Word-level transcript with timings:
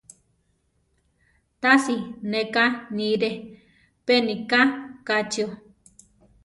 Tasi 1.61 1.95
ne 2.31 2.41
ká 2.53 2.65
niire, 2.95 3.29
pe 4.05 4.13
nika 4.25 4.59
kachío. 5.07 5.47